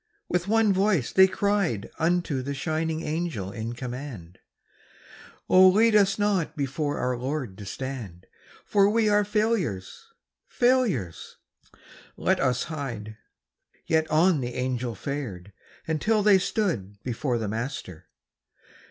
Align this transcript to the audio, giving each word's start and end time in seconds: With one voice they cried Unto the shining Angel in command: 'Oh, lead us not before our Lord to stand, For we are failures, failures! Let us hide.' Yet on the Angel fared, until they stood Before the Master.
With 0.27 0.47
one 0.47 0.73
voice 0.73 1.11
they 1.11 1.27
cried 1.27 1.91
Unto 1.99 2.41
the 2.41 2.55
shining 2.55 3.03
Angel 3.03 3.51
in 3.51 3.73
command: 3.73 4.39
'Oh, 5.47 5.67
lead 5.67 5.95
us 5.95 6.17
not 6.17 6.57
before 6.57 6.97
our 6.97 7.15
Lord 7.15 7.55
to 7.59 7.67
stand, 7.67 8.25
For 8.65 8.89
we 8.89 9.09
are 9.09 9.23
failures, 9.23 10.07
failures! 10.47 11.37
Let 12.17 12.39
us 12.39 12.63
hide.' 12.63 13.15
Yet 13.85 14.09
on 14.09 14.41
the 14.41 14.55
Angel 14.55 14.95
fared, 14.95 15.53
until 15.85 16.23
they 16.23 16.39
stood 16.39 16.97
Before 17.03 17.37
the 17.37 17.47
Master. 17.47 18.07